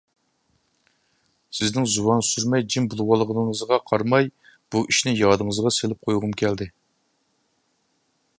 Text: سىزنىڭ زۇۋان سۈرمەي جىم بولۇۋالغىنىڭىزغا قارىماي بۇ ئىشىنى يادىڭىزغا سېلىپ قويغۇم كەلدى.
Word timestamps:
سىزنىڭ 1.57 1.85
زۇۋان 1.95 2.23
سۈرمەي 2.29 2.65
جىم 2.75 2.89
بولۇۋالغىنىڭىزغا 2.93 3.79
قارىماي 3.91 4.33
بۇ 4.73 4.85
ئىشىنى 4.89 5.15
يادىڭىزغا 5.23 5.77
سېلىپ 5.81 6.05
قويغۇم 6.11 6.37
كەلدى. 6.45 6.73